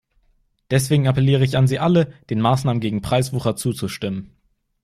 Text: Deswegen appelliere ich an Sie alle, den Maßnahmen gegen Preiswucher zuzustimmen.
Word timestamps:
Deswegen 0.71 1.07
appelliere 1.07 1.43
ich 1.43 1.57
an 1.57 1.67
Sie 1.67 1.77
alle, 1.77 2.11
den 2.31 2.41
Maßnahmen 2.41 2.79
gegen 2.81 3.03
Preiswucher 3.03 3.55
zuzustimmen. 3.55 4.31